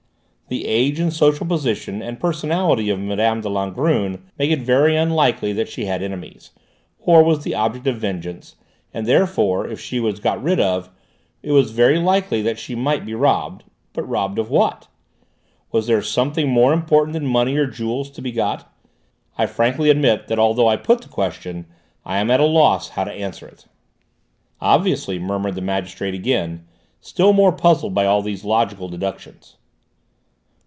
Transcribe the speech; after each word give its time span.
The 0.47 0.67
age 0.67 0.99
and 0.99 1.13
social 1.13 1.45
position 1.45 2.01
and 2.01 2.19
personality 2.19 2.89
of 2.89 2.99
Mme. 2.99 3.39
de 3.39 3.47
Langrune 3.47 4.19
make 4.37 4.51
it 4.51 4.59
very 4.59 4.97
unlikely 4.97 5.53
that 5.53 5.69
she 5.69 5.85
had 5.85 6.03
enemies, 6.03 6.51
or 6.99 7.23
was 7.23 7.45
the 7.45 7.55
object 7.55 7.87
of 7.87 7.95
vengeance, 7.99 8.57
and 8.93 9.07
therefore 9.07 9.65
if 9.65 9.79
she 9.79 10.01
was 10.01 10.19
got 10.19 10.43
rid 10.43 10.59
of, 10.59 10.89
it 11.41 11.53
was 11.53 11.71
very 11.71 11.97
likely 11.99 12.41
that 12.41 12.59
she 12.59 12.75
might 12.75 13.05
be 13.05 13.15
robbed 13.15 13.63
but 13.93 14.03
robbed 14.03 14.37
of 14.37 14.49
what? 14.49 14.89
Was 15.71 15.87
there 15.87 16.01
something 16.01 16.49
more 16.49 16.73
important 16.73 17.13
than 17.13 17.25
money 17.25 17.55
or 17.55 17.65
jewels 17.65 18.09
to 18.09 18.21
be 18.21 18.33
got? 18.33 18.69
I 19.37 19.45
frankly 19.45 19.89
admit 19.89 20.27
that 20.27 20.37
although 20.37 20.67
I 20.67 20.75
put 20.75 20.99
the 20.99 21.07
question 21.07 21.65
I 22.03 22.17
am 22.17 22.29
at 22.29 22.41
a 22.41 22.45
loss 22.45 22.89
how 22.89 23.05
to 23.05 23.13
answer 23.13 23.47
it." 23.47 23.67
"Obviously," 24.59 25.17
murmured 25.17 25.55
the 25.55 25.61
magistrate 25.61 26.13
again, 26.13 26.67
still 26.99 27.31
more 27.31 27.53
puzzled 27.53 27.93
by 27.93 28.05
all 28.05 28.21
these 28.21 28.43
logical 28.43 28.89
deductions. 28.89 29.55